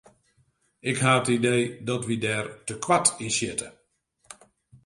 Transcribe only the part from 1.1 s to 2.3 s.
it idee dat wy